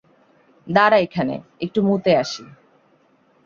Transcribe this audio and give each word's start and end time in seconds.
দাঁড়া 0.67 0.97
এখানে, 0.97 1.35
একটু 1.59 1.79
মুতে 1.83 2.11
আসি। 2.17 2.43